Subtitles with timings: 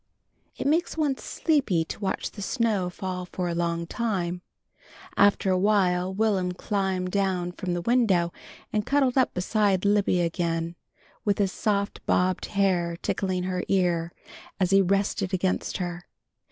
[0.57, 4.41] It makes one sleepy to watch the snow fall for a long time.
[5.15, 8.33] After awhile Will'm climbed down from the window
[8.73, 10.75] and cuddled up beside Libby again,
[11.23, 14.11] with his soft bobbed hair tickling her ear,
[14.59, 16.07] as he rested against her.